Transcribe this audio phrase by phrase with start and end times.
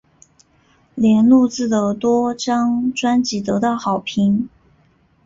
[0.95, 4.49] 莲录制的多张专辑得到好评。